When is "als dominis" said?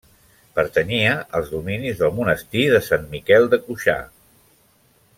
1.41-1.99